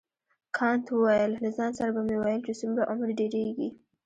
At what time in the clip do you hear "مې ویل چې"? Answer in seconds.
2.07-2.53